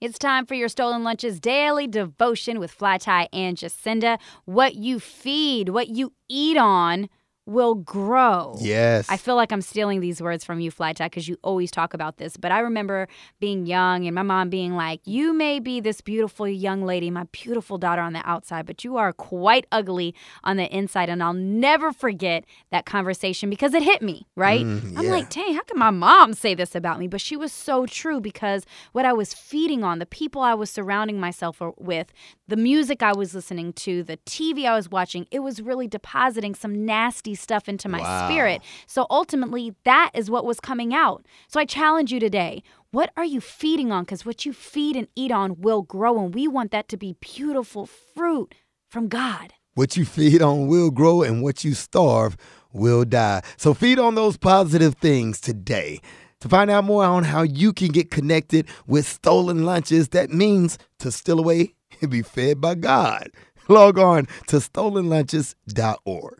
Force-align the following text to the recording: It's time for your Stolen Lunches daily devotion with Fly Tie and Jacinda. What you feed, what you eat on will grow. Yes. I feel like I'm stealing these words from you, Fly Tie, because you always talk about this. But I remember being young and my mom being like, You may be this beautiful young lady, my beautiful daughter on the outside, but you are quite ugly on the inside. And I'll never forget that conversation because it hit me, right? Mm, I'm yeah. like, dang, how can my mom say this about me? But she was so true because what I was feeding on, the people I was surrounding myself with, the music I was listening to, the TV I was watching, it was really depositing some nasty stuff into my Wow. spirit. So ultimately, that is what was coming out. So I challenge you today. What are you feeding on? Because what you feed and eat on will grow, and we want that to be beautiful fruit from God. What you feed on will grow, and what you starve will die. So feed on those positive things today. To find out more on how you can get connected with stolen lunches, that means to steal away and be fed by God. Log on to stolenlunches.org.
It's 0.00 0.18
time 0.18 0.46
for 0.46 0.54
your 0.54 0.70
Stolen 0.70 1.04
Lunches 1.04 1.38
daily 1.40 1.86
devotion 1.86 2.58
with 2.58 2.70
Fly 2.70 2.96
Tie 2.96 3.28
and 3.34 3.54
Jacinda. 3.54 4.18
What 4.46 4.74
you 4.74 4.98
feed, 4.98 5.68
what 5.68 5.88
you 5.88 6.14
eat 6.26 6.56
on 6.56 7.10
will 7.46 7.74
grow. 7.74 8.56
Yes. 8.60 9.06
I 9.08 9.16
feel 9.16 9.34
like 9.34 9.52
I'm 9.52 9.62
stealing 9.62 10.00
these 10.00 10.22
words 10.22 10.44
from 10.44 10.60
you, 10.60 10.70
Fly 10.70 10.92
Tie, 10.92 11.06
because 11.06 11.28
you 11.28 11.36
always 11.42 11.70
talk 11.70 11.94
about 11.94 12.18
this. 12.18 12.36
But 12.36 12.52
I 12.52 12.60
remember 12.60 13.08
being 13.40 13.66
young 13.66 14.06
and 14.06 14.14
my 14.14 14.22
mom 14.22 14.50
being 14.50 14.76
like, 14.76 15.00
You 15.04 15.32
may 15.32 15.58
be 15.58 15.80
this 15.80 16.00
beautiful 16.00 16.46
young 16.46 16.82
lady, 16.84 17.10
my 17.10 17.24
beautiful 17.32 17.78
daughter 17.78 18.02
on 18.02 18.12
the 18.12 18.26
outside, 18.28 18.66
but 18.66 18.84
you 18.84 18.96
are 18.96 19.12
quite 19.12 19.66
ugly 19.72 20.14
on 20.44 20.56
the 20.56 20.74
inside. 20.74 21.08
And 21.08 21.22
I'll 21.22 21.32
never 21.32 21.92
forget 21.92 22.44
that 22.70 22.86
conversation 22.86 23.50
because 23.50 23.74
it 23.74 23.82
hit 23.82 24.02
me, 24.02 24.26
right? 24.36 24.64
Mm, 24.64 24.96
I'm 24.96 25.04
yeah. 25.06 25.10
like, 25.10 25.30
dang, 25.30 25.54
how 25.54 25.62
can 25.62 25.78
my 25.78 25.90
mom 25.90 26.34
say 26.34 26.54
this 26.54 26.74
about 26.74 26.98
me? 26.98 27.08
But 27.08 27.20
she 27.20 27.36
was 27.36 27.52
so 27.52 27.86
true 27.86 28.20
because 28.20 28.64
what 28.92 29.04
I 29.04 29.12
was 29.12 29.34
feeding 29.34 29.82
on, 29.82 29.98
the 29.98 30.06
people 30.06 30.42
I 30.42 30.54
was 30.54 30.70
surrounding 30.70 31.18
myself 31.18 31.60
with, 31.78 32.12
the 32.46 32.56
music 32.56 33.02
I 33.02 33.12
was 33.12 33.34
listening 33.34 33.72
to, 33.74 34.02
the 34.02 34.18
TV 34.18 34.66
I 34.66 34.74
was 34.74 34.88
watching, 34.88 35.26
it 35.30 35.40
was 35.40 35.62
really 35.62 35.86
depositing 35.86 36.54
some 36.54 36.84
nasty 37.30 37.42
stuff 37.42 37.68
into 37.68 37.88
my 37.88 38.00
Wow. 38.00 38.28
spirit. 38.28 38.62
So 38.86 39.06
ultimately, 39.10 39.74
that 39.84 40.10
is 40.14 40.30
what 40.30 40.44
was 40.44 40.60
coming 40.60 40.94
out. 40.94 41.24
So 41.48 41.60
I 41.60 41.64
challenge 41.64 42.12
you 42.12 42.20
today. 42.20 42.62
What 42.92 43.10
are 43.16 43.24
you 43.24 43.40
feeding 43.40 43.92
on? 43.92 44.04
Because 44.04 44.26
what 44.26 44.44
you 44.44 44.52
feed 44.52 44.96
and 44.96 45.06
eat 45.14 45.30
on 45.32 45.60
will 45.60 45.82
grow, 45.82 46.18
and 46.18 46.34
we 46.34 46.48
want 46.48 46.70
that 46.72 46.88
to 46.88 46.96
be 46.96 47.16
beautiful 47.20 47.86
fruit 47.86 48.54
from 48.90 49.08
God. 49.08 49.52
What 49.74 49.96
you 49.96 50.04
feed 50.04 50.42
on 50.42 50.66
will 50.66 50.90
grow, 50.90 51.22
and 51.22 51.42
what 51.42 51.64
you 51.64 51.74
starve 51.74 52.36
will 52.72 53.04
die. 53.04 53.42
So 53.56 53.74
feed 53.74 53.98
on 53.98 54.14
those 54.16 54.36
positive 54.36 54.96
things 54.96 55.40
today. 55.40 56.00
To 56.40 56.48
find 56.48 56.70
out 56.70 56.84
more 56.84 57.04
on 57.04 57.24
how 57.24 57.42
you 57.42 57.72
can 57.72 57.88
get 57.92 58.10
connected 58.10 58.66
with 58.86 59.06
stolen 59.06 59.64
lunches, 59.64 60.08
that 60.08 60.30
means 60.30 60.78
to 60.98 61.12
steal 61.12 61.38
away 61.38 61.74
and 62.00 62.10
be 62.10 62.22
fed 62.22 62.60
by 62.60 62.74
God. 62.76 63.28
Log 63.68 63.98
on 63.98 64.26
to 64.48 64.56
stolenlunches.org. 64.56 66.39